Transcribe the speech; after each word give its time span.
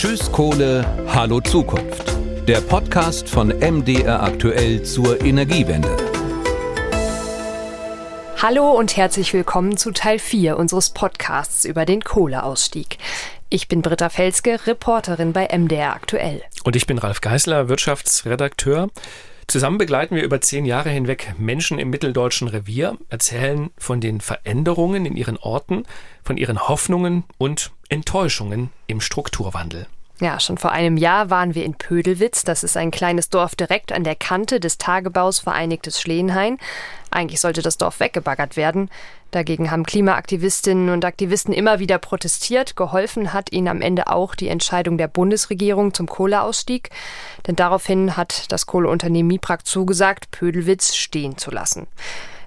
Tschüss 0.00 0.32
Kohle, 0.32 0.82
Hallo 1.08 1.42
Zukunft. 1.42 2.16
Der 2.48 2.62
Podcast 2.62 3.28
von 3.28 3.48
MDR 3.48 4.22
aktuell 4.22 4.82
zur 4.82 5.22
Energiewende. 5.22 5.94
Hallo 8.40 8.70
und 8.70 8.96
herzlich 8.96 9.34
willkommen 9.34 9.76
zu 9.76 9.90
Teil 9.90 10.18
4 10.18 10.56
unseres 10.56 10.88
Podcasts 10.94 11.66
über 11.66 11.84
den 11.84 12.00
Kohleausstieg. 12.00 12.96
Ich 13.50 13.68
bin 13.68 13.82
Britta 13.82 14.08
Felske, 14.08 14.66
Reporterin 14.66 15.34
bei 15.34 15.46
MDR 15.54 15.94
aktuell. 15.94 16.40
Und 16.64 16.76
ich 16.76 16.86
bin 16.86 16.96
Ralf 16.96 17.20
Geißler, 17.20 17.68
Wirtschaftsredakteur. 17.68 18.88
Zusammen 19.48 19.76
begleiten 19.76 20.16
wir 20.16 20.22
über 20.22 20.40
zehn 20.40 20.64
Jahre 20.64 20.88
hinweg 20.88 21.34
Menschen 21.36 21.78
im 21.78 21.90
mitteldeutschen 21.90 22.48
Revier, 22.48 22.96
erzählen 23.10 23.68
von 23.76 24.00
den 24.00 24.22
Veränderungen 24.22 25.04
in 25.04 25.14
ihren 25.14 25.36
Orten, 25.36 25.84
von 26.22 26.38
ihren 26.38 26.68
Hoffnungen 26.68 27.24
und 27.36 27.70
Enttäuschungen 27.90 28.70
im 28.86 29.00
Strukturwandel. 29.00 29.86
Ja, 30.20 30.38
schon 30.38 30.58
vor 30.58 30.72
einem 30.72 30.98
Jahr 30.98 31.30
waren 31.30 31.54
wir 31.54 31.64
in 31.64 31.74
Pödelwitz. 31.74 32.44
Das 32.44 32.62
ist 32.62 32.76
ein 32.76 32.90
kleines 32.90 33.30
Dorf 33.30 33.54
direkt 33.54 33.90
an 33.90 34.04
der 34.04 34.14
Kante 34.14 34.60
des 34.60 34.76
Tagebaus 34.76 35.40
Vereinigtes 35.40 35.98
Schlehenhain. 35.98 36.58
Eigentlich 37.10 37.40
sollte 37.40 37.62
das 37.62 37.78
Dorf 37.78 38.00
weggebaggert 38.00 38.56
werden. 38.56 38.90
Dagegen 39.30 39.70
haben 39.70 39.86
Klimaaktivistinnen 39.86 40.90
und 40.90 41.06
Aktivisten 41.06 41.54
immer 41.54 41.78
wieder 41.78 41.98
protestiert. 41.98 42.76
Geholfen 42.76 43.32
hat 43.32 43.50
ihnen 43.50 43.68
am 43.68 43.80
Ende 43.80 44.08
auch 44.08 44.34
die 44.34 44.48
Entscheidung 44.48 44.98
der 44.98 45.08
Bundesregierung 45.08 45.94
zum 45.94 46.06
Kohleausstieg. 46.06 46.90
Denn 47.46 47.56
daraufhin 47.56 48.18
hat 48.18 48.52
das 48.52 48.66
Kohleunternehmen 48.66 49.28
Miprak 49.28 49.66
zugesagt, 49.66 50.30
Pödelwitz 50.32 50.96
stehen 50.96 51.38
zu 51.38 51.50
lassen. 51.50 51.86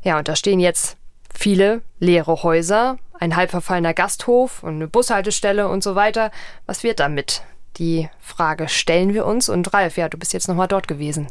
Ja, 0.04 0.20
und 0.20 0.28
da 0.28 0.36
stehen 0.36 0.60
jetzt 0.60 0.96
viele 1.34 1.82
leere 2.00 2.44
Häuser, 2.44 3.00
ein 3.24 3.36
halb 3.36 3.52
verfallener 3.52 3.94
Gasthof 3.94 4.64
und 4.64 4.76
eine 4.76 4.88
Bushaltestelle 4.88 5.68
und 5.68 5.82
so 5.82 5.96
weiter. 5.96 6.32
Was 6.66 6.84
wird 6.84 7.00
damit? 7.00 7.42
Die 7.78 8.10
Frage 8.20 8.68
stellen 8.68 9.14
wir 9.14 9.26
uns. 9.26 9.50
Und 9.50 9.74
Ralf, 9.74 9.98
ja, 9.98 10.10
du 10.10 10.18
bist 10.18 10.34
jetzt 10.34 10.48
nochmal 10.48 10.68
dort 10.68 10.88
gewesen. 10.88 11.28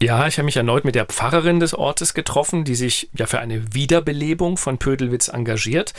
Ja, 0.00 0.26
ich 0.28 0.38
habe 0.38 0.44
mich 0.44 0.56
erneut 0.56 0.84
mit 0.84 0.94
der 0.94 1.06
Pfarrerin 1.06 1.60
des 1.60 1.74
Ortes 1.74 2.14
getroffen, 2.14 2.64
die 2.64 2.76
sich 2.76 3.10
ja 3.14 3.26
für 3.26 3.40
eine 3.40 3.74
Wiederbelebung 3.74 4.56
von 4.56 4.78
Pödelwitz 4.78 5.28
engagiert. 5.28 5.92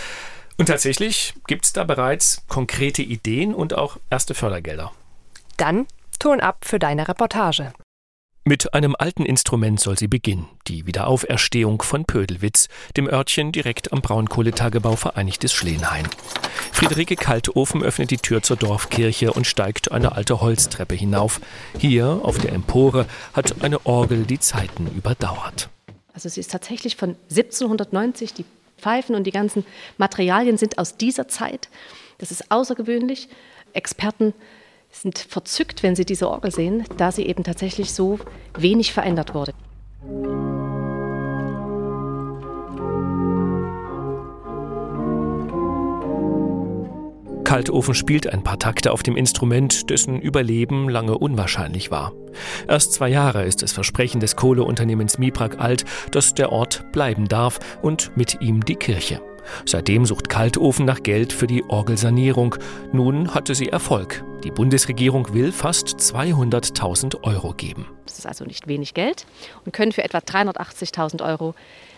Und 0.58 0.68
tatsächlich 0.68 1.34
gibt 1.48 1.66
es 1.66 1.74
da 1.74 1.84
bereits 1.84 2.44
konkrete 2.48 3.02
Ideen 3.02 3.54
und 3.54 3.78
auch 3.78 3.98
erste 4.10 4.34
Fördergelder. 4.34 4.92
Dann 5.58 5.86
Ton 6.18 6.40
ab 6.40 6.66
für 6.66 6.80
deine 6.80 7.08
Reportage. 7.08 7.74
Mit 8.50 8.74
einem 8.74 8.96
alten 8.98 9.28
Instrument 9.28 9.80
soll 9.80 9.96
sie 9.96 10.08
beginnen, 10.08 10.48
die 10.68 10.88
Wiederauferstehung 10.88 11.84
von 11.84 12.06
Pödelwitz, 12.06 12.68
dem 12.98 13.08
Örtchen 13.08 13.52
direkt 13.52 13.94
am 13.94 14.02
Braunkohletagebau 14.02 14.96
Vereinigtes 14.96 15.54
Schlehenhain. 15.54 16.08
Friederike 16.72 17.16
Kaltofen 17.16 17.84
öffnet 17.84 18.10
die 18.10 18.18
Tür 18.18 18.42
zur 18.42 18.58
Dorfkirche 18.58 19.34
und 19.34 19.46
steigt 19.46 19.92
eine 19.92 20.14
alte 20.14 20.42
Holztreppe 20.42 20.96
hinauf. 20.96 21.42
Hier, 21.78 22.22
auf 22.24 22.40
der 22.40 22.54
Empore, 22.54 23.06
hat 23.34 23.62
eine 23.64 23.86
Orgel 23.86 24.24
die 24.24 24.40
Zeiten 24.40 24.88
überdauert. 24.98 25.70
Also 26.16 26.28
sie 26.28 26.40
ist 26.40 26.50
tatsächlich 26.50 26.96
von 26.96 27.18
1790, 27.30 28.34
die 28.34 28.46
Pfeifen 28.80 29.14
und 29.14 29.26
die 29.26 29.32
ganzen 29.32 29.64
Materialien 30.00 30.58
sind 30.58 30.80
aus 30.80 30.98
dieser 30.98 31.28
Zeit. 31.28 31.70
Das 32.18 32.32
ist 32.32 32.50
außergewöhnlich. 32.50 33.30
Experten 33.74 34.34
sind 34.92 35.20
verzückt, 35.20 35.84
wenn 35.84 35.96
sie 35.96 36.06
diese 36.06 36.30
Orgel 36.30 36.52
sehen, 36.52 36.86
da 36.98 37.12
sie 37.12 37.26
eben 37.26 37.44
tatsächlich 37.44 37.94
so 37.94 38.20
wenig 38.58 38.94
verändert 38.94 39.34
wurde. 39.34 39.54
Kaltofen 47.50 47.96
spielt 47.96 48.32
ein 48.32 48.44
paar 48.44 48.60
Takte 48.60 48.92
auf 48.92 49.02
dem 49.02 49.18
Instrument, 49.18 49.90
dessen 49.90 50.22
Überleben 50.22 50.88
lange 50.88 51.18
unwahrscheinlich 51.18 51.90
war. 51.90 52.14
Erst 52.68 52.94
zwei 52.94 53.10
Jahre 53.10 53.44
ist 53.44 53.64
das 53.64 53.72
Versprechen 53.72 54.20
des 54.20 54.36
Kohleunternehmens 54.36 55.18
Miprak 55.18 55.60
alt, 55.60 55.84
dass 56.12 56.36
der 56.36 56.52
Ort 56.52 56.86
bleiben 56.92 57.28
darf 57.28 57.58
und 57.82 58.16
mit 58.16 58.40
ihm 58.42 58.64
die 58.64 58.76
Kirche. 58.76 59.20
Seitdem 59.66 60.06
sucht 60.06 60.30
Kaltofen 60.30 60.86
nach 60.86 61.04
Geld 61.04 61.34
für 61.34 61.48
die 61.48 61.64
Orgelsanierung. 61.64 62.56
Nun 62.92 63.34
hatte 63.34 63.56
sie 63.56 63.70
Erfolg. 63.70 64.24
Die 64.44 64.52
Bundesregierung 64.52 65.34
will 65.34 65.52
fast 65.52 65.88
200.000 65.88 67.24
Euro 67.24 67.54
geben. 67.54 67.88
Das 68.06 68.20
ist 68.20 68.26
also 68.26 68.46
nicht 68.46 68.68
wenig 68.68 68.94
Geld 68.94 69.26
und 69.66 69.74
können 69.74 69.92
für 69.92 70.04
etwa 70.04 70.20
380.000 70.20 71.24
Euro 71.26 71.56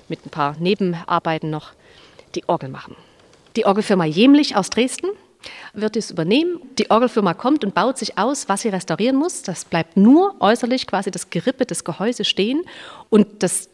mit 0.08 0.26
ein 0.26 0.30
paar 0.30 0.56
Nebenarbeiten 0.60 1.50
noch 1.50 1.72
die 2.36 2.48
Orgel 2.48 2.70
machen. 2.70 2.96
Die 3.56 3.66
Orgelfirma 3.66 4.06
Jemlich 4.06 4.56
aus 4.56 4.70
Dresden 4.70 5.08
wird 5.74 5.96
es 5.98 6.12
übernehmen. 6.12 6.62
Die 6.78 6.90
Orgelfirma 6.90 7.34
kommt 7.34 7.64
und 7.64 7.74
baut 7.74 7.98
sich 7.98 8.18
aus, 8.18 8.48
was 8.48 8.62
sie 8.62 8.70
restaurieren 8.70 9.16
muss. 9.16 9.42
Das 9.42 9.66
bleibt 9.66 9.98
nur 9.98 10.36
äußerlich 10.40 10.88
quasi 10.88 11.12
das 11.12 11.30
Gerippe, 11.30 11.66
das 11.66 11.84
Gehäuse 11.84 12.24
stehen 12.24 12.64
und 13.10 13.44
das 13.44 13.70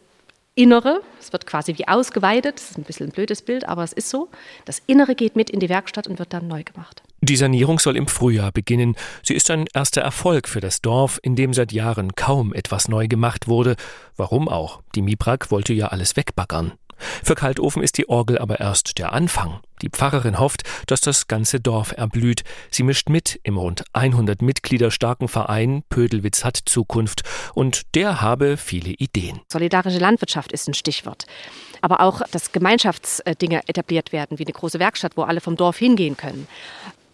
Innere, 0.57 1.01
es 1.19 1.31
wird 1.31 1.45
quasi 1.45 1.77
wie 1.77 1.87
ausgeweitet, 1.87 2.55
das 2.55 2.71
ist 2.71 2.77
ein 2.79 2.83
bisschen 2.83 3.09
ein 3.09 3.11
blödes 3.11 3.43
Bild, 3.43 3.69
aber 3.69 3.83
es 3.83 3.93
ist 3.93 4.09
so. 4.09 4.29
Das 4.65 4.81
Innere 4.87 5.13
geht 5.13 5.35
mit 5.35 5.51
in 5.51 5.59
die 5.59 5.69
Werkstatt 5.69 6.07
und 6.07 6.17
wird 6.17 6.33
dann 6.33 6.47
neu 6.47 6.63
gemacht. 6.63 7.03
Die 7.21 7.35
Sanierung 7.35 7.77
soll 7.77 7.95
im 7.95 8.07
Frühjahr 8.07 8.51
beginnen. 8.51 8.95
Sie 9.21 9.35
ist 9.35 9.51
ein 9.51 9.65
erster 9.75 10.01
Erfolg 10.01 10.47
für 10.47 10.59
das 10.59 10.81
Dorf, 10.81 11.19
in 11.21 11.35
dem 11.35 11.53
seit 11.53 11.71
Jahren 11.73 12.15
kaum 12.15 12.55
etwas 12.55 12.87
neu 12.87 13.07
gemacht 13.07 13.47
wurde. 13.47 13.75
Warum 14.15 14.49
auch? 14.49 14.81
Die 14.95 15.03
Mibrak 15.03 15.51
wollte 15.51 15.73
ja 15.73 15.89
alles 15.89 16.15
wegbaggern. 16.15 16.71
Für 17.23 17.35
Kaltofen 17.35 17.83
ist 17.83 17.97
die 17.97 18.09
Orgel 18.09 18.37
aber 18.37 18.59
erst 18.59 18.97
der 18.97 19.13
Anfang. 19.13 19.59
Die 19.81 19.89
Pfarrerin 19.89 20.39
hofft, 20.39 20.63
dass 20.87 21.01
das 21.01 21.27
ganze 21.27 21.59
Dorf 21.59 21.91
erblüht. 21.91 22.43
Sie 22.71 22.83
mischt 22.83 23.09
mit 23.09 23.39
im 23.43 23.57
rund 23.57 23.83
100 23.93 24.41
Mitglieder 24.41 24.89
starken 24.89 25.27
Verein 25.27 25.83
Pödelwitz 25.89 26.43
hat 26.43 26.57
Zukunft 26.65 27.21
und 27.53 27.95
der 27.95 28.21
habe 28.21 28.57
viele 28.57 28.91
Ideen. 28.91 29.41
Solidarische 29.51 29.99
Landwirtschaft 29.99 30.51
ist 30.51 30.67
ein 30.67 30.73
Stichwort. 30.73 31.25
Aber 31.81 32.01
auch, 32.01 32.21
dass 32.31 32.51
Gemeinschaftsdinge 32.51 33.61
etabliert 33.67 34.11
werden, 34.11 34.39
wie 34.39 34.45
eine 34.45 34.53
große 34.53 34.79
Werkstatt, 34.79 35.15
wo 35.15 35.23
alle 35.23 35.41
vom 35.41 35.55
Dorf 35.55 35.77
hingehen 35.77 36.17
können. 36.17 36.47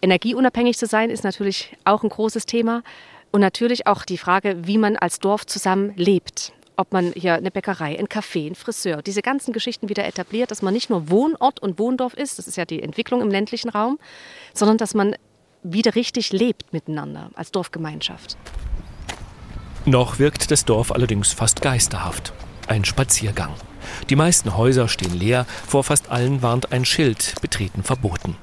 Energieunabhängig 0.00 0.78
zu 0.78 0.86
sein, 0.86 1.10
ist 1.10 1.24
natürlich 1.24 1.76
auch 1.84 2.02
ein 2.02 2.08
großes 2.08 2.46
Thema. 2.46 2.82
Und 3.30 3.40
natürlich 3.40 3.86
auch 3.86 4.04
die 4.04 4.18
Frage, 4.18 4.56
wie 4.62 4.78
man 4.78 4.96
als 4.96 5.18
Dorf 5.18 5.44
zusammen 5.44 5.92
lebt 5.96 6.52
ob 6.76 6.92
man 6.92 7.12
hier 7.12 7.34
eine 7.34 7.50
Bäckerei, 7.50 7.98
ein 7.98 8.08
Café, 8.08 8.46
ein 8.46 8.54
Friseur, 8.54 9.02
diese 9.02 9.22
ganzen 9.22 9.52
Geschichten 9.52 9.88
wieder 9.88 10.04
etabliert, 10.04 10.50
dass 10.50 10.62
man 10.62 10.74
nicht 10.74 10.90
nur 10.90 11.10
Wohnort 11.10 11.60
und 11.60 11.78
Wohndorf 11.78 12.14
ist, 12.14 12.38
das 12.38 12.48
ist 12.48 12.56
ja 12.56 12.64
die 12.64 12.82
Entwicklung 12.82 13.20
im 13.20 13.30
ländlichen 13.30 13.68
Raum, 13.70 13.98
sondern 14.52 14.78
dass 14.78 14.94
man 14.94 15.14
wieder 15.62 15.94
richtig 15.94 16.32
lebt 16.32 16.72
miteinander 16.72 17.30
als 17.34 17.50
Dorfgemeinschaft. 17.50 18.36
Noch 19.86 20.18
wirkt 20.18 20.50
das 20.50 20.64
Dorf 20.64 20.92
allerdings 20.92 21.32
fast 21.32 21.60
geisterhaft. 21.60 22.32
Ein 22.66 22.84
Spaziergang. 22.84 23.52
Die 24.08 24.16
meisten 24.16 24.56
Häuser 24.56 24.88
stehen 24.88 25.12
leer, 25.12 25.46
vor 25.66 25.84
fast 25.84 26.10
allen 26.10 26.40
warnt 26.40 26.72
ein 26.72 26.86
Schild, 26.86 27.34
betreten 27.42 27.82
verboten. 27.82 28.36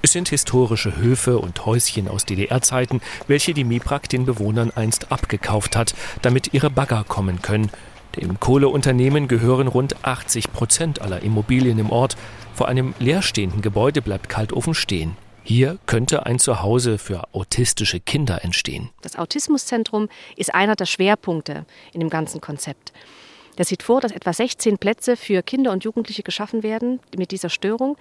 Es 0.00 0.12
sind 0.12 0.30
historische 0.30 0.96
Höfe 0.96 1.38
und 1.38 1.66
Häuschen 1.66 2.08
aus 2.08 2.24
DDR-Zeiten, 2.24 3.02
welche 3.26 3.52
die 3.52 3.64
Miprak 3.64 4.08
den 4.08 4.24
Bewohnern 4.24 4.70
einst 4.74 5.12
abgekauft 5.12 5.76
hat, 5.76 5.94
damit 6.22 6.54
ihre 6.54 6.70
Bagger 6.70 7.04
kommen 7.06 7.42
können. 7.42 7.70
Dem 8.16 8.40
Kohleunternehmen 8.40 9.28
gehören 9.28 9.68
rund 9.68 10.04
80 10.04 10.52
Prozent 10.52 11.02
aller 11.02 11.22
Immobilien 11.22 11.78
im 11.78 11.90
Ort. 11.90 12.16
Vor 12.54 12.68
einem 12.68 12.94
leerstehenden 12.98 13.60
Gebäude 13.60 14.00
bleibt 14.00 14.30
Kaltofen 14.30 14.72
stehen. 14.72 15.18
Hier 15.42 15.78
könnte 15.86 16.24
ein 16.26 16.38
Zuhause 16.38 16.98
für 16.98 17.22
autistische 17.32 18.00
Kinder 18.00 18.42
entstehen. 18.42 18.88
Das 19.02 19.16
Autismuszentrum 19.16 20.08
ist 20.34 20.54
einer 20.54 20.74
der 20.74 20.86
Schwerpunkte 20.86 21.66
in 21.92 22.00
dem 22.00 22.10
ganzen 22.10 22.40
Konzept. 22.40 22.92
Der 23.58 23.64
sieht 23.64 23.82
vor, 23.82 24.00
dass 24.00 24.12
etwa 24.12 24.32
16 24.32 24.78
Plätze 24.78 25.16
für 25.16 25.42
Kinder 25.42 25.72
und 25.72 25.84
Jugendliche 25.84 26.22
geschaffen 26.22 26.62
werden 26.62 27.00
mit 27.16 27.30
dieser 27.30 27.48
Störung 27.48 27.96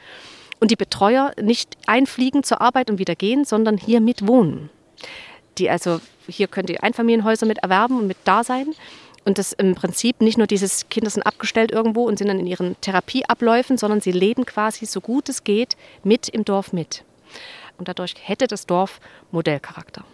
und 0.60 0.72
die 0.72 0.76
Betreuer 0.76 1.32
nicht 1.42 1.78
einfliegen 1.86 2.44
zur 2.44 2.62
Arbeit 2.62 2.90
und 2.90 3.00
wieder 3.00 3.16
gehen, 3.16 3.46
sondern 3.46 3.78
hier 3.78 4.02
mit 4.02 4.28
wohnen. 4.28 4.70
Die 5.58 5.70
also 5.70 6.02
hier 6.28 6.48
können 6.48 6.68
die 6.68 6.80
Einfamilienhäuser 6.80 7.46
mit 7.46 7.60
erwerben 7.60 8.00
und 8.00 8.08
mit 8.08 8.18
da 8.24 8.44
sein. 8.44 8.74
Und 9.26 9.40
das 9.40 9.54
im 9.54 9.74
Prinzip 9.74 10.22
nicht 10.22 10.38
nur 10.38 10.46
dieses 10.46 10.88
Kinder 10.90 11.10
sind 11.10 11.24
abgestellt 11.24 11.72
irgendwo 11.72 12.06
und 12.06 12.18
sind 12.18 12.28
dann 12.28 12.40
in 12.40 12.46
ihren 12.46 12.80
Therapieabläufen, 12.82 13.78
sondern 13.78 14.00
sie 14.00 14.12
leben 14.12 14.46
quasi 14.46 14.86
so 14.86 15.02
gut 15.02 15.30
es 15.30 15.44
geht 15.44 15.76
mit 16.04 16.30
im 16.30 16.46
Dorf 16.46 16.74
mit. 16.74 17.04
Und 17.78 17.88
dadurch 17.88 18.14
hätte 18.22 18.48
das 18.48 18.68
Dorf 18.68 19.00
Modellcharakter. 19.32 20.06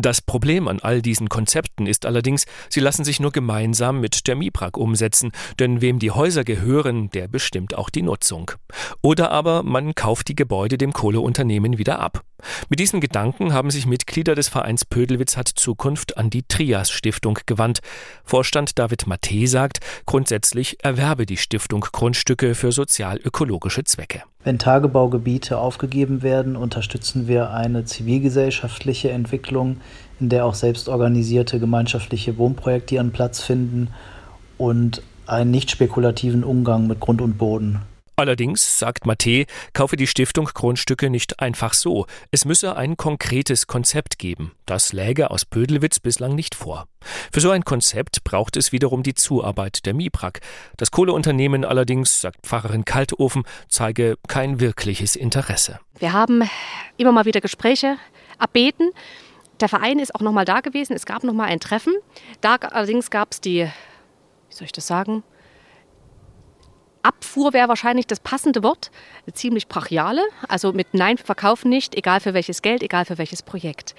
Das 0.00 0.20
Problem 0.20 0.68
an 0.68 0.78
all 0.78 1.02
diesen 1.02 1.28
Konzepten 1.28 1.86
ist 1.88 2.06
allerdings, 2.06 2.46
sie 2.68 2.78
lassen 2.78 3.04
sich 3.04 3.18
nur 3.18 3.32
gemeinsam 3.32 4.00
mit 4.00 4.28
der 4.28 4.36
MIPRAG 4.36 4.76
umsetzen, 4.76 5.32
denn 5.58 5.80
wem 5.80 5.98
die 5.98 6.12
Häuser 6.12 6.44
gehören, 6.44 7.10
der 7.10 7.26
bestimmt 7.26 7.74
auch 7.74 7.90
die 7.90 8.02
Nutzung. 8.02 8.52
Oder 9.02 9.32
aber 9.32 9.64
man 9.64 9.96
kauft 9.96 10.28
die 10.28 10.36
Gebäude 10.36 10.78
dem 10.78 10.92
Kohleunternehmen 10.92 11.78
wieder 11.78 11.98
ab. 11.98 12.22
Mit 12.68 12.80
diesen 12.80 13.00
Gedanken 13.00 13.52
haben 13.52 13.70
sich 13.70 13.86
Mitglieder 13.86 14.34
des 14.34 14.48
Vereins 14.48 14.84
Pödelwitz 14.84 15.36
hat 15.36 15.48
Zukunft 15.48 16.16
an 16.16 16.30
die 16.30 16.42
Trias 16.42 16.90
Stiftung 16.90 17.38
gewandt. 17.46 17.80
Vorstand 18.24 18.78
David 18.78 19.06
Matte 19.06 19.46
sagt, 19.46 19.80
grundsätzlich 20.06 20.82
erwerbe 20.84 21.26
die 21.26 21.36
Stiftung 21.36 21.80
Grundstücke 21.80 22.54
für 22.54 22.72
sozial-ökologische 22.72 23.84
Zwecke. 23.84 24.22
Wenn 24.44 24.58
Tagebaugebiete 24.58 25.58
aufgegeben 25.58 26.22
werden, 26.22 26.56
unterstützen 26.56 27.26
wir 27.28 27.50
eine 27.50 27.84
zivilgesellschaftliche 27.84 29.10
Entwicklung, 29.10 29.80
in 30.20 30.28
der 30.28 30.46
auch 30.46 30.54
selbstorganisierte 30.54 31.58
gemeinschaftliche 31.58 32.38
Wohnprojekte 32.38 32.96
ihren 32.96 33.12
Platz 33.12 33.42
finden 33.42 33.88
und 34.56 35.02
einen 35.26 35.50
nicht 35.50 35.70
spekulativen 35.70 36.44
Umgang 36.44 36.86
mit 36.86 37.00
Grund 37.00 37.20
und 37.20 37.36
Boden. 37.36 37.82
Allerdings, 38.18 38.80
sagt 38.80 39.06
Matte, 39.06 39.46
kaufe 39.74 39.94
die 39.94 40.08
Stiftung 40.08 40.46
Grundstücke 40.46 41.08
nicht 41.08 41.38
einfach 41.38 41.72
so. 41.72 42.06
Es 42.32 42.44
müsse 42.44 42.74
ein 42.74 42.96
konkretes 42.96 43.68
Konzept 43.68 44.18
geben. 44.18 44.50
Das 44.66 44.92
läge 44.92 45.30
aus 45.30 45.44
Pödelwitz 45.44 46.00
bislang 46.00 46.34
nicht 46.34 46.56
vor. 46.56 46.88
Für 47.32 47.40
so 47.40 47.50
ein 47.50 47.62
Konzept 47.62 48.24
braucht 48.24 48.56
es 48.56 48.72
wiederum 48.72 49.04
die 49.04 49.14
Zuarbeit 49.14 49.86
der 49.86 49.94
MIPRAG. 49.94 50.40
Das 50.76 50.90
Kohleunternehmen 50.90 51.64
allerdings, 51.64 52.20
sagt 52.20 52.44
Pfarrerin 52.44 52.84
Kaltofen, 52.84 53.44
zeige 53.68 54.16
kein 54.26 54.58
wirkliches 54.58 55.14
Interesse. 55.14 55.78
Wir 56.00 56.12
haben 56.12 56.42
immer 56.96 57.12
mal 57.12 57.24
wieder 57.24 57.40
Gespräche 57.40 57.98
erbeten. 58.40 58.90
Der 59.60 59.68
Verein 59.68 60.00
ist 60.00 60.12
auch 60.16 60.22
noch 60.22 60.32
mal 60.32 60.44
da 60.44 60.58
gewesen. 60.58 60.94
Es 60.94 61.06
gab 61.06 61.22
noch 61.22 61.34
mal 61.34 61.44
ein 61.44 61.60
Treffen. 61.60 61.94
Da 62.40 62.56
allerdings 62.56 63.10
gab 63.10 63.30
es 63.30 63.40
die, 63.40 63.62
wie 64.48 64.54
soll 64.54 64.64
ich 64.64 64.72
das 64.72 64.88
sagen, 64.88 65.22
Abfuhr 67.08 67.54
wäre 67.54 67.68
wahrscheinlich 67.68 68.06
das 68.06 68.20
passende 68.20 68.62
Wort, 68.62 68.90
ziemlich 69.32 69.66
brachiale, 69.66 70.20
also 70.46 70.74
mit 70.74 70.92
Nein, 70.92 71.16
verkaufen 71.16 71.70
nicht, 71.70 71.94
egal 71.94 72.20
für 72.20 72.34
welches 72.34 72.60
Geld, 72.60 72.82
egal 72.82 73.06
für 73.06 73.16
welches 73.16 73.42
Projekt. 73.42 73.94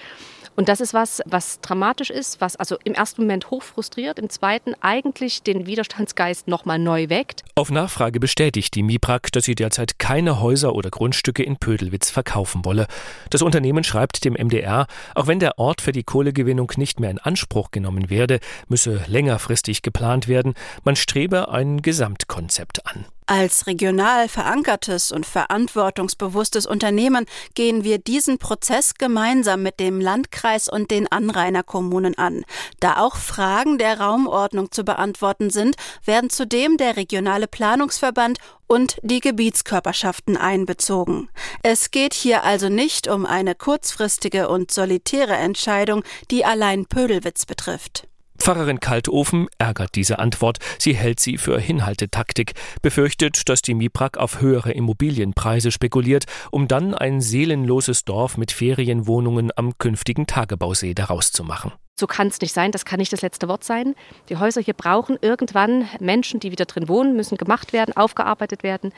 Und 0.60 0.68
das 0.68 0.82
ist 0.82 0.94
was, 0.94 1.22
was 1.26 1.62
dramatisch 1.62 2.10
ist, 2.10 2.42
was 2.42 2.58
also 2.58 2.78
im 2.84 2.94
ersten 2.94 3.22
Moment 3.22 3.50
hoch 3.50 3.64
frustriert, 3.64 4.20
im 4.20 4.30
zweiten 4.30 4.74
eigentlich 4.82 5.42
den 5.42 5.66
Widerstandsgeist 5.66 6.50
nochmal 6.50 6.78
neu 6.78 7.08
weckt. 7.08 7.46
Auf 7.56 7.72
Nachfrage 7.72 8.20
bestätigt 8.20 8.76
die 8.76 8.84
MIPRAG, 8.84 9.32
dass 9.32 9.46
sie 9.46 9.56
derzeit 9.56 10.00
keine 10.00 10.42
Häuser 10.42 10.76
oder 10.76 10.90
Grundstücke 10.90 11.44
in 11.44 11.56
Pödelwitz 11.56 12.10
verkaufen 12.10 12.66
wolle. 12.66 12.88
Das 13.30 13.42
Unternehmen 13.42 13.86
schreibt 13.86 14.26
dem 14.26 14.34
MDR, 14.34 14.88
auch 15.16 15.28
wenn 15.28 15.40
der 15.40 15.60
Ort 15.60 15.80
für 15.80 15.94
die 15.94 16.04
Kohlegewinnung 16.04 16.74
nicht 16.76 17.00
mehr 17.00 17.10
in 17.10 17.20
Anspruch 17.20 17.72
genommen 17.72 18.10
werde, 18.10 18.42
müsse 18.68 19.02
längerfristig 19.08 19.82
geplant 19.82 20.28
werden, 20.28 20.56
man 20.84 20.98
strebe 20.98 21.50
ein 21.50 21.82
Gesamtkonzept 21.82 22.86
an. 22.86 22.99
Als 23.32 23.68
regional 23.68 24.28
verankertes 24.28 25.12
und 25.12 25.24
verantwortungsbewusstes 25.24 26.66
Unternehmen 26.66 27.28
gehen 27.54 27.84
wir 27.84 28.00
diesen 28.00 28.40
Prozess 28.40 28.96
gemeinsam 28.96 29.62
mit 29.62 29.80
dem 29.80 30.02
Landkreis 30.02 30.68
und 30.68 30.90
den 30.90 31.12
Anrainerkommunen 31.12 32.18
an. 32.18 32.44
Da 32.80 32.98
auch 32.98 33.18
Fragen 33.18 33.78
der 33.78 34.00
Raumordnung 34.00 34.72
zu 34.72 34.84
beantworten 34.84 35.52
sind, 35.52 35.76
werden 36.04 36.32
zudem 36.32 36.78
der 36.78 36.98
regionale 36.98 37.48
Planungsverband 37.48 38.40
und 38.66 38.98
die 39.04 39.20
Gebietskörperschaften 39.20 40.36
einbezogen. 40.36 41.30
Es 41.62 41.92
geht 41.92 42.16
hier 42.16 42.44
also 42.44 42.68
nicht 42.68 43.08
um 43.08 43.28
eine 43.28 43.54
kurzfristige 43.54 44.50
und 44.50 44.72
solitäre 44.72 45.36
Entscheidung, 45.36 46.04
die 46.32 46.46
allein 46.46 46.88
Pödelwitz 46.88 47.46
betrifft. 47.46 48.09
Pfarrerin 48.50 48.80
Kaltofen 48.80 49.48
ärgert 49.60 49.94
diese 49.94 50.18
Antwort. 50.18 50.58
Sie 50.80 50.96
hält 50.96 51.20
sie 51.20 51.38
für 51.38 51.60
Hinhaltetaktik, 51.60 52.54
befürchtet, 52.82 53.48
dass 53.48 53.62
die 53.62 53.76
Miprak 53.76 54.18
auf 54.18 54.42
höhere 54.42 54.72
Immobilienpreise 54.72 55.70
spekuliert, 55.70 56.26
um 56.50 56.68
dann 56.68 56.96
ein 56.96 57.22
seelenloses 57.22 58.06
Dorf 58.06 58.38
mit 58.38 58.52
Ferienwohnungen 58.52 59.52
am 59.56 59.78
künftigen 59.78 60.26
Tagebausee 60.26 60.96
daraus 60.96 61.32
zu 61.32 61.44
machen. 61.44 61.74
So 62.00 62.08
kann 62.08 62.26
es 62.30 62.42
nicht 62.42 62.56
sein, 62.56 62.72
das 62.72 62.86
kann 62.86 62.98
nicht 62.98 63.14
das 63.14 63.22
letzte 63.22 63.48
Wort 63.48 63.64
sein. 63.64 63.94
Die 64.30 64.38
Häuser 64.38 64.62
hier 64.62 64.74
brauchen 64.74 65.20
irgendwann 65.22 65.88
Menschen, 66.00 66.40
die 66.40 66.52
wieder 66.52 66.66
drin 66.66 66.88
wohnen, 66.88 67.16
müssen 67.16 67.38
gemacht 67.38 67.72
werden, 67.72 67.96
aufgearbeitet 67.96 68.64
werden. 68.64 68.94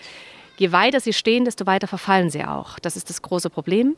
Je 0.55 0.71
weiter 0.71 1.01
sie 1.01 1.11
stehen, 1.11 1.43
desto 1.43 1.65
weiter 1.65 1.87
verfallen 1.87 2.29
sie 2.29 2.45
auch. 2.45 2.79
Das 2.79 2.95
ist 2.95 3.09
das 3.09 3.21
große 3.21 3.49
Problem. 3.49 3.97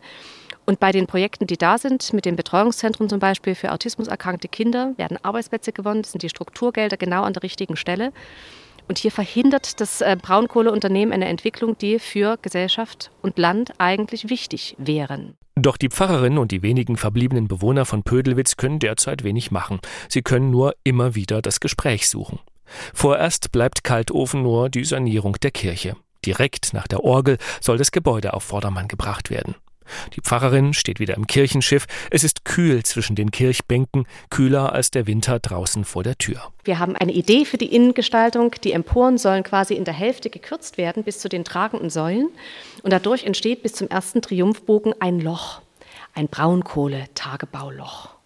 Und 0.65 0.79
bei 0.79 0.91
den 0.91 1.07
Projekten, 1.07 1.45
die 1.47 1.57
da 1.57 1.77
sind, 1.77 2.13
mit 2.13 2.25
dem 2.25 2.35
Betreuungszentrum 2.35 3.09
zum 3.09 3.19
Beispiel 3.19 3.55
für 3.55 3.71
autismuserkrankte 3.71 4.47
Kinder, 4.47 4.93
werden 4.97 5.17
Arbeitsplätze 5.21 5.73
gewonnen, 5.73 6.03
das 6.03 6.11
sind 6.11 6.23
die 6.23 6.29
Strukturgelder 6.29 6.97
genau 6.97 7.23
an 7.23 7.33
der 7.33 7.43
richtigen 7.43 7.75
Stelle. 7.75 8.13
Und 8.87 8.97
hier 8.97 9.11
verhindert 9.11 9.79
das 9.79 10.01
äh, 10.01 10.17
Braunkohleunternehmen 10.21 11.13
eine 11.13 11.27
Entwicklung, 11.27 11.77
die 11.77 11.99
für 11.99 12.37
Gesellschaft 12.41 13.11
und 13.21 13.37
Land 13.37 13.73
eigentlich 13.77 14.29
wichtig 14.29 14.75
wären. 14.77 15.35
Doch 15.55 15.77
die 15.77 15.89
Pfarrerin 15.89 16.37
und 16.37 16.51
die 16.51 16.63
wenigen 16.63 16.97
verbliebenen 16.97 17.47
Bewohner 17.47 17.85
von 17.85 18.03
Pödelwitz 18.03 18.57
können 18.57 18.79
derzeit 18.79 19.23
wenig 19.23 19.51
machen. 19.51 19.79
Sie 20.09 20.21
können 20.21 20.49
nur 20.49 20.75
immer 20.83 21.15
wieder 21.15 21.41
das 21.41 21.59
Gespräch 21.59 22.09
suchen. 22.09 22.39
Vorerst 22.93 23.51
bleibt 23.51 23.83
Kaltofen 23.83 24.41
nur 24.41 24.69
die 24.69 24.83
Sanierung 24.83 25.33
der 25.41 25.51
Kirche. 25.51 25.95
Direkt 26.25 26.73
nach 26.73 26.87
der 26.87 27.03
Orgel 27.03 27.37
soll 27.61 27.77
das 27.77 27.91
Gebäude 27.91 28.33
auf 28.33 28.43
Vordermann 28.43 28.87
gebracht 28.87 29.29
werden. 29.29 29.55
Die 30.15 30.21
Pfarrerin 30.21 30.73
steht 30.73 30.99
wieder 30.99 31.15
im 31.15 31.27
Kirchenschiff. 31.27 31.85
Es 32.11 32.23
ist 32.23 32.45
kühl 32.45 32.83
zwischen 32.83 33.15
den 33.15 33.31
Kirchbänken, 33.31 34.05
kühler 34.29 34.73
als 34.73 34.91
der 34.91 35.07
Winter 35.07 35.39
draußen 35.39 35.85
vor 35.85 36.03
der 36.03 36.17
Tür. 36.17 36.41
Wir 36.63 36.79
haben 36.79 36.95
eine 36.95 37.11
Idee 37.11 37.45
für 37.45 37.57
die 37.57 37.73
Innengestaltung. 37.73 38.55
Die 38.63 38.71
Emporen 38.71 39.17
sollen 39.17 39.43
quasi 39.43 39.73
in 39.73 39.85
der 39.85 39.93
Hälfte 39.93 40.29
gekürzt 40.29 40.77
werden 40.77 41.03
bis 41.03 41.19
zu 41.19 41.29
den 41.29 41.43
tragenden 41.43 41.89
Säulen. 41.89 42.29
Und 42.81 42.91
dadurch 42.91 43.25
entsteht 43.25 43.63
bis 43.63 43.73
zum 43.73 43.89
ersten 43.89 44.21
Triumphbogen 44.21 44.93
ein 44.99 45.19
Loch, 45.19 45.61
ein 46.13 46.27
Braunkohle-Tagebauloch. 46.27 48.22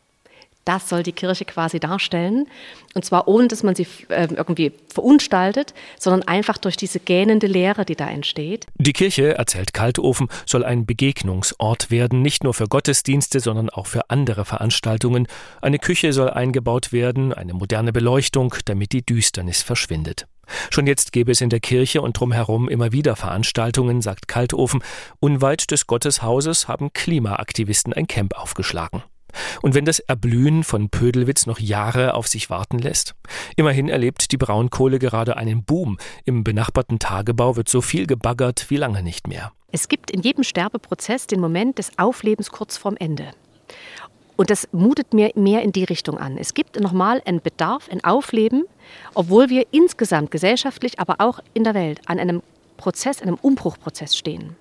Das 0.67 0.89
soll 0.89 1.01
die 1.01 1.13
Kirche 1.13 1.45
quasi 1.45 1.79
darstellen. 1.79 2.45
Und 2.93 3.05
zwar 3.05 3.29
ohne, 3.29 3.47
dass 3.47 3.63
man 3.63 3.73
sie 3.73 3.87
äh, 4.09 4.27
irgendwie 4.29 4.73
verunstaltet, 4.93 5.73
sondern 5.97 6.23
einfach 6.23 6.57
durch 6.57 6.75
diese 6.75 6.99
gähnende 6.99 7.47
Leere, 7.47 7.85
die 7.85 7.95
da 7.95 8.09
entsteht. 8.09 8.65
Die 8.75 8.91
Kirche, 8.91 9.37
erzählt 9.37 9.73
Kaltofen, 9.73 10.27
soll 10.45 10.65
ein 10.65 10.85
Begegnungsort 10.85 11.89
werden, 11.89 12.21
nicht 12.21 12.43
nur 12.43 12.53
für 12.53 12.67
Gottesdienste, 12.67 13.39
sondern 13.39 13.69
auch 13.69 13.87
für 13.87 14.09
andere 14.09 14.43
Veranstaltungen. 14.43 15.27
Eine 15.61 15.79
Küche 15.79 16.11
soll 16.11 16.31
eingebaut 16.31 16.91
werden, 16.91 17.31
eine 17.31 17.53
moderne 17.53 17.93
Beleuchtung, 17.93 18.53
damit 18.65 18.91
die 18.91 19.05
Düsternis 19.05 19.61
verschwindet. 19.61 20.27
Schon 20.69 20.85
jetzt 20.85 21.13
gäbe 21.13 21.31
es 21.31 21.39
in 21.39 21.49
der 21.49 21.61
Kirche 21.61 22.01
und 22.01 22.19
drumherum 22.19 22.67
immer 22.67 22.91
wieder 22.91 23.15
Veranstaltungen, 23.15 24.01
sagt 24.01 24.27
Kaltofen. 24.27 24.83
Unweit 25.21 25.71
des 25.71 25.87
Gotteshauses 25.87 26.67
haben 26.67 26.91
Klimaaktivisten 26.91 27.93
ein 27.93 28.07
Camp 28.07 28.37
aufgeschlagen. 28.37 29.03
Und 29.61 29.75
wenn 29.75 29.85
das 29.85 29.99
Erblühen 29.99 30.63
von 30.63 30.89
Pödelwitz 30.89 31.45
noch 31.45 31.59
Jahre 31.59 32.13
auf 32.13 32.27
sich 32.27 32.49
warten 32.49 32.79
lässt? 32.79 33.15
Immerhin 33.55 33.89
erlebt 33.89 34.31
die 34.31 34.37
Braunkohle 34.37 34.99
gerade 34.99 35.37
einen 35.37 35.63
Boom. 35.63 35.97
Im 36.25 36.43
benachbarten 36.43 36.99
Tagebau 36.99 37.55
wird 37.55 37.69
so 37.69 37.81
viel 37.81 38.07
gebaggert 38.07 38.65
wie 38.69 38.77
lange 38.77 39.03
nicht 39.03 39.27
mehr. 39.27 39.51
Es 39.71 39.87
gibt 39.89 40.11
in 40.11 40.21
jedem 40.21 40.43
Sterbeprozess 40.43 41.27
den 41.27 41.39
Moment 41.39 41.77
des 41.77 41.91
Auflebens 41.97 42.51
kurz 42.51 42.77
vorm 42.77 42.95
Ende. 42.97 43.31
Und 44.37 44.51
das 44.51 44.69
mutet 44.71 45.13
mir 45.13 45.31
mehr 45.35 45.63
in 45.63 45.71
die 45.71 45.83
Richtung 45.83 46.17
an. 46.17 46.37
Es 46.37 46.53
gibt 46.53 46.79
nochmal 46.79 47.21
einen 47.25 47.41
Bedarf, 47.41 47.89
ein 47.89 48.03
Aufleben, 48.03 48.65
obwohl 49.15 49.49
wir 49.49 49.65
insgesamt 49.71 50.31
gesellschaftlich, 50.31 50.99
aber 50.99 51.15
auch 51.19 51.39
in 51.53 51.63
der 51.63 51.73
Welt 51.73 52.01
an 52.05 52.19
einem 52.19 52.43
Prozess, 52.77 53.21
einem 53.21 53.35
Umbruchprozess 53.41 54.15
stehen. 54.15 54.55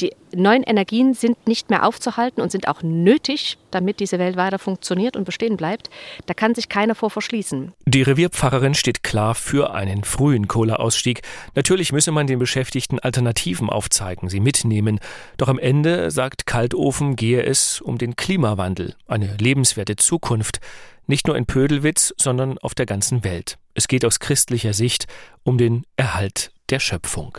Die 0.00 0.12
neuen 0.34 0.62
Energien 0.62 1.14
sind 1.14 1.46
nicht 1.46 1.70
mehr 1.70 1.86
aufzuhalten 1.86 2.40
und 2.40 2.52
sind 2.52 2.68
auch 2.68 2.82
nötig, 2.82 3.58
damit 3.70 4.00
diese 4.00 4.18
Welt 4.18 4.36
weiter 4.36 4.58
funktioniert 4.58 5.16
und 5.16 5.24
bestehen 5.24 5.56
bleibt. 5.56 5.90
Da 6.26 6.34
kann 6.34 6.54
sich 6.54 6.68
keiner 6.68 6.94
vor 6.94 7.10
verschließen. 7.10 7.72
Die 7.86 8.02
Revierpfarrerin 8.02 8.74
steht 8.74 9.02
klar 9.02 9.34
für 9.34 9.72
einen 9.72 10.04
frühen 10.04 10.48
Kohleausstieg. 10.48 11.22
Natürlich 11.54 11.92
müsse 11.92 12.12
man 12.12 12.26
den 12.26 12.38
Beschäftigten 12.38 12.98
Alternativen 12.98 13.70
aufzeigen, 13.70 14.28
sie 14.28 14.40
mitnehmen. 14.40 15.00
Doch 15.36 15.48
am 15.48 15.58
Ende, 15.58 16.10
sagt 16.10 16.46
Kaltofen, 16.46 17.16
gehe 17.16 17.42
es 17.42 17.80
um 17.80 17.98
den 17.98 18.16
Klimawandel, 18.16 18.94
eine 19.06 19.36
lebenswerte 19.38 19.96
Zukunft. 19.96 20.60
Nicht 21.06 21.26
nur 21.26 21.36
in 21.36 21.46
Pödelwitz, 21.46 22.12
sondern 22.18 22.58
auf 22.58 22.74
der 22.74 22.84
ganzen 22.84 23.24
Welt. 23.24 23.56
Es 23.72 23.88
geht 23.88 24.04
aus 24.04 24.20
christlicher 24.20 24.74
Sicht 24.74 25.06
um 25.42 25.56
den 25.56 25.84
Erhalt 25.96 26.52
der 26.68 26.80
Schöpfung. 26.80 27.38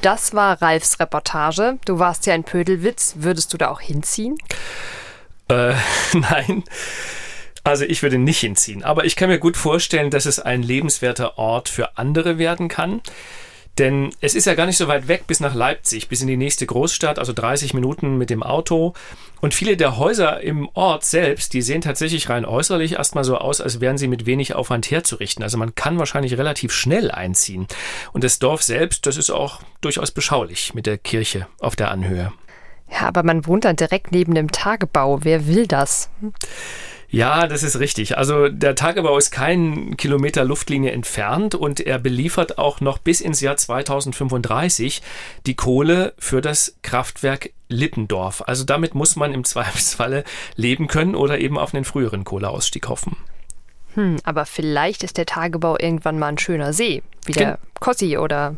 Das 0.00 0.32
war 0.32 0.62
Ralfs 0.62 1.00
Reportage. 1.00 1.78
Du 1.84 1.98
warst 1.98 2.26
ja 2.26 2.34
in 2.34 2.44
Pödelwitz. 2.44 3.14
Würdest 3.18 3.52
du 3.52 3.58
da 3.58 3.68
auch 3.68 3.80
hinziehen? 3.80 4.38
Äh, 5.48 5.74
nein. 6.12 6.64
Also 7.64 7.84
ich 7.84 8.02
würde 8.02 8.18
nicht 8.18 8.38
hinziehen. 8.38 8.84
Aber 8.84 9.04
ich 9.04 9.16
kann 9.16 9.28
mir 9.28 9.38
gut 9.38 9.56
vorstellen, 9.56 10.10
dass 10.10 10.24
es 10.24 10.38
ein 10.38 10.62
lebenswerter 10.62 11.36
Ort 11.36 11.68
für 11.68 11.98
andere 11.98 12.38
werden 12.38 12.68
kann. 12.68 13.02
Denn 13.78 14.10
es 14.20 14.34
ist 14.34 14.46
ja 14.46 14.54
gar 14.54 14.66
nicht 14.66 14.76
so 14.76 14.88
weit 14.88 15.06
weg 15.06 15.26
bis 15.26 15.38
nach 15.38 15.54
Leipzig, 15.54 16.08
bis 16.08 16.20
in 16.20 16.26
die 16.26 16.36
nächste 16.36 16.66
Großstadt, 16.66 17.18
also 17.18 17.32
30 17.32 17.74
Minuten 17.74 18.18
mit 18.18 18.28
dem 18.28 18.42
Auto. 18.42 18.94
Und 19.40 19.54
viele 19.54 19.76
der 19.76 19.96
Häuser 19.98 20.40
im 20.40 20.68
Ort 20.74 21.04
selbst, 21.04 21.52
die 21.52 21.62
sehen 21.62 21.80
tatsächlich 21.80 22.28
rein 22.28 22.44
äußerlich 22.44 22.94
erstmal 22.94 23.22
so 23.22 23.38
aus, 23.38 23.60
als 23.60 23.80
wären 23.80 23.96
sie 23.96 24.08
mit 24.08 24.26
wenig 24.26 24.54
Aufwand 24.54 24.90
herzurichten. 24.90 25.44
Also 25.44 25.58
man 25.58 25.76
kann 25.76 25.98
wahrscheinlich 25.98 26.36
relativ 26.36 26.72
schnell 26.72 27.12
einziehen. 27.12 27.68
Und 28.12 28.24
das 28.24 28.40
Dorf 28.40 28.62
selbst, 28.62 29.06
das 29.06 29.16
ist 29.16 29.30
auch 29.30 29.60
durchaus 29.80 30.10
beschaulich 30.10 30.74
mit 30.74 30.86
der 30.86 30.98
Kirche 30.98 31.46
auf 31.60 31.76
der 31.76 31.92
Anhöhe. 31.92 32.32
Ja, 32.90 33.06
aber 33.06 33.22
man 33.22 33.46
wohnt 33.46 33.64
dann 33.64 33.76
direkt 33.76 34.10
neben 34.12 34.34
dem 34.34 34.50
Tagebau. 34.50 35.20
Wer 35.22 35.46
will 35.46 35.66
das? 35.66 36.10
Ja, 37.10 37.46
das 37.46 37.62
ist 37.62 37.80
richtig. 37.80 38.18
Also 38.18 38.48
der 38.48 38.74
Tagebau 38.74 39.16
ist 39.16 39.30
keinen 39.30 39.96
Kilometer 39.96 40.44
Luftlinie 40.44 40.92
entfernt 40.92 41.54
und 41.54 41.80
er 41.80 41.98
beliefert 41.98 42.58
auch 42.58 42.82
noch 42.82 42.98
bis 42.98 43.22
ins 43.22 43.40
Jahr 43.40 43.56
2035 43.56 45.00
die 45.46 45.54
Kohle 45.54 46.12
für 46.18 46.42
das 46.42 46.76
Kraftwerk 46.82 47.50
Lippendorf. 47.68 48.42
Also 48.46 48.64
damit 48.64 48.94
muss 48.94 49.16
man 49.16 49.32
im 49.32 49.44
Zweifelsfalle 49.44 50.24
leben 50.54 50.86
können 50.86 51.14
oder 51.14 51.38
eben 51.38 51.58
auf 51.58 51.74
einen 51.74 51.84
früheren 51.84 52.24
Kohleausstieg 52.24 52.88
hoffen. 52.88 53.16
Hm, 53.94 54.18
aber 54.24 54.44
vielleicht 54.44 55.02
ist 55.02 55.16
der 55.16 55.26
Tagebau 55.26 55.78
irgendwann 55.78 56.18
mal 56.18 56.28
ein 56.28 56.38
schöner 56.38 56.74
See, 56.74 57.02
wie 57.24 57.32
der 57.32 57.58
Kossi 57.80 58.18
oder 58.18 58.56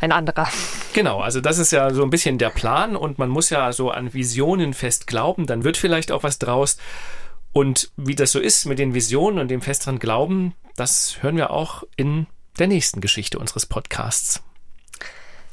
ein 0.00 0.12
anderer. 0.12 0.48
Genau, 0.92 1.20
also 1.20 1.40
das 1.40 1.58
ist 1.58 1.70
ja 1.70 1.94
so 1.94 2.02
ein 2.02 2.10
bisschen 2.10 2.38
der 2.38 2.50
Plan 2.50 2.96
und 2.96 3.16
man 3.16 3.28
muss 3.28 3.48
ja 3.48 3.72
so 3.72 3.92
an 3.92 4.12
Visionen 4.12 4.74
fest 4.74 5.06
glauben, 5.06 5.46
dann 5.46 5.62
wird 5.62 5.76
vielleicht 5.76 6.10
auch 6.10 6.24
was 6.24 6.40
draus. 6.40 6.78
Und 7.52 7.90
wie 7.96 8.14
das 8.14 8.32
so 8.32 8.38
ist 8.38 8.66
mit 8.66 8.78
den 8.78 8.94
Visionen 8.94 9.38
und 9.38 9.48
dem 9.48 9.60
festeren 9.60 9.98
Glauben, 9.98 10.54
das 10.76 11.22
hören 11.22 11.36
wir 11.36 11.50
auch 11.50 11.84
in 11.96 12.26
der 12.58 12.68
nächsten 12.68 13.00
Geschichte 13.00 13.38
unseres 13.38 13.66
Podcasts. 13.66 14.42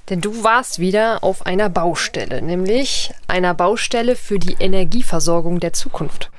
Denn 0.10 0.22
du 0.22 0.44
warst 0.44 0.80
wieder 0.80 1.24
auf 1.24 1.46
einer 1.46 1.70
Baustelle, 1.70 2.42
nämlich 2.42 3.12
einer 3.27 3.54
Baustelle 3.54 4.16
für 4.16 4.39
die 4.39 4.56
Energieversorgung 4.60 5.60
der 5.60 5.74
Zukunft. 5.74 6.32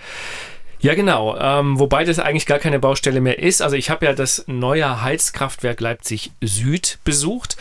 Ja, 0.80 0.94
genau. 0.94 1.36
Ähm, 1.36 1.78
wobei 1.80 2.04
das 2.04 2.20
eigentlich 2.20 2.46
gar 2.46 2.60
keine 2.60 2.78
Baustelle 2.78 3.20
mehr 3.20 3.40
ist. 3.40 3.62
Also 3.62 3.74
ich 3.74 3.90
habe 3.90 4.06
ja 4.06 4.12
das 4.12 4.44
neue 4.46 5.02
Heizkraftwerk 5.02 5.80
Leipzig 5.80 6.30
Süd 6.40 6.98
besucht 7.02 7.56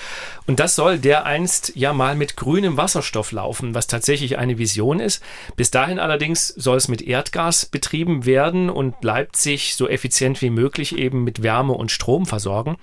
und 0.47 0.62
das 0.62 0.75
soll 0.75 0.97
dereinst 0.97 1.74
ja 1.75 1.93
mal 1.93 2.15
mit 2.15 2.38
grünem 2.38 2.77
Wasserstoff 2.77 3.33
laufen, 3.33 3.75
was 3.75 3.88
tatsächlich 3.88 4.38
eine 4.38 4.57
Vision 4.57 5.00
ist. 5.00 5.21
Bis 5.55 5.71
dahin 5.71 6.00
allerdings 6.00 6.47
soll 6.47 6.77
es 6.77 6.88
mit 6.88 7.01
Erdgas 7.01 7.65
betrieben 7.65 8.25
werden 8.25 8.69
und 8.69 9.03
Leipzig 9.03 9.75
so 9.75 9.89
effizient 9.89 10.41
wie 10.41 10.50
möglich 10.50 10.97
eben 10.97 11.24
mit 11.24 11.43
Wärme 11.43 11.74
und 11.74 11.91
Strom 11.91 12.25
versorgen. 12.27 12.77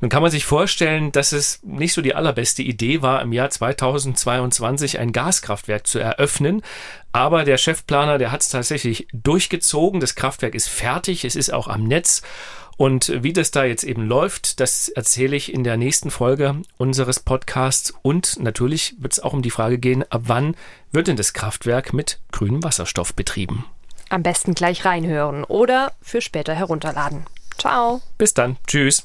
Nun 0.00 0.10
kann 0.10 0.20
man 0.20 0.30
sich 0.30 0.44
vorstellen, 0.44 1.10
dass 1.10 1.32
es 1.32 1.60
nicht 1.62 1.94
so 1.94 2.02
die 2.02 2.14
allerbeste 2.14 2.62
Idee 2.62 3.02
war, 3.02 3.22
im 3.22 3.32
Jahr 3.32 3.48
2022 3.48 4.98
ein 4.98 5.12
Gaskraftwerk 5.12 5.86
zu 5.86 5.98
eröffnen. 5.98 6.62
Aber 7.12 7.44
der 7.44 7.56
Chefplaner, 7.56 8.18
der 8.18 8.30
hat 8.32 8.42
es 8.42 8.50
tatsächlich 8.50 9.08
durchgezogen. 9.12 10.00
Das 10.00 10.14
Kraftwerk 10.14 10.54
ist 10.54 10.68
fertig, 10.68 11.24
es 11.24 11.36
ist 11.36 11.52
auch 11.52 11.68
am 11.68 11.84
Netz. 11.84 12.22
Und 12.76 13.22
wie 13.22 13.32
das 13.32 13.50
da 13.50 13.64
jetzt 13.64 13.84
eben 13.84 14.06
läuft, 14.06 14.60
das 14.60 14.88
erzähle 14.90 15.34
ich 15.34 15.52
in 15.52 15.64
der 15.64 15.78
nächsten 15.78 16.10
Folge 16.10 16.56
unseres 16.76 17.20
Podcasts. 17.20 17.94
Und 18.02 18.38
natürlich 18.38 18.96
wird 18.98 19.14
es 19.14 19.20
auch 19.20 19.32
um 19.32 19.40
die 19.40 19.50
Frage 19.50 19.78
gehen, 19.78 20.04
ab 20.10 20.22
wann 20.26 20.54
wird 20.92 21.08
denn 21.08 21.16
das 21.16 21.32
Kraftwerk 21.32 21.94
mit 21.94 22.18
grünem 22.32 22.62
Wasserstoff 22.62 23.14
betrieben? 23.14 23.64
Am 24.10 24.22
besten 24.22 24.54
gleich 24.54 24.84
reinhören 24.84 25.44
oder 25.44 25.92
für 26.02 26.20
später 26.20 26.54
herunterladen. 26.54 27.24
Ciao. 27.58 28.02
Bis 28.18 28.34
dann. 28.34 28.56
Tschüss. 28.66 29.04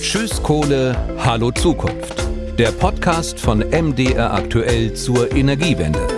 Tschüss 0.00 0.42
Kohle, 0.42 0.96
hallo 1.18 1.50
Zukunft. 1.52 2.26
Der 2.58 2.72
Podcast 2.72 3.38
von 3.38 3.60
MDR 3.60 4.34
aktuell 4.34 4.94
zur 4.94 5.30
Energiewende. 5.32 6.17